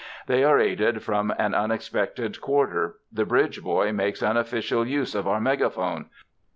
They 0.25 0.43
are 0.43 0.59
aided 0.59 1.03
from 1.03 1.31
an 1.37 1.53
unexpected 1.53 2.41
quarter. 2.41 2.95
The 3.11 3.23
bridge 3.23 3.61
boy 3.61 3.91
makes 3.93 4.23
unofficial 4.23 4.83
use 4.87 5.13
of 5.13 5.27
our 5.27 5.39
megaphone. 5.39 6.07